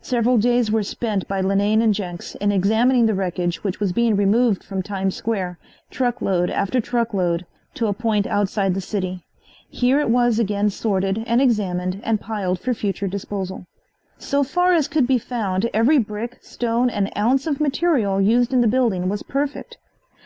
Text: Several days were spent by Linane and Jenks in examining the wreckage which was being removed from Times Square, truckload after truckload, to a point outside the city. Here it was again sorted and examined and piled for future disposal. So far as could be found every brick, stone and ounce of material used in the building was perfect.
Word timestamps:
Several 0.00 0.38
days 0.38 0.70
were 0.72 0.82
spent 0.82 1.28
by 1.28 1.42
Linane 1.42 1.82
and 1.82 1.92
Jenks 1.92 2.34
in 2.36 2.50
examining 2.50 3.04
the 3.04 3.12
wreckage 3.12 3.62
which 3.62 3.80
was 3.80 3.92
being 3.92 4.16
removed 4.16 4.64
from 4.64 4.80
Times 4.82 5.14
Square, 5.14 5.58
truckload 5.90 6.48
after 6.48 6.80
truckload, 6.80 7.44
to 7.74 7.86
a 7.86 7.92
point 7.92 8.26
outside 8.26 8.72
the 8.72 8.80
city. 8.80 9.26
Here 9.68 10.00
it 10.00 10.08
was 10.08 10.38
again 10.38 10.70
sorted 10.70 11.22
and 11.26 11.42
examined 11.42 12.00
and 12.02 12.18
piled 12.18 12.58
for 12.58 12.72
future 12.72 13.08
disposal. 13.08 13.66
So 14.16 14.42
far 14.42 14.72
as 14.72 14.88
could 14.88 15.06
be 15.06 15.18
found 15.18 15.68
every 15.74 15.98
brick, 15.98 16.38
stone 16.40 16.88
and 16.88 17.12
ounce 17.14 17.46
of 17.46 17.60
material 17.60 18.22
used 18.22 18.54
in 18.54 18.62
the 18.62 18.68
building 18.68 19.10
was 19.10 19.22
perfect. 19.22 19.76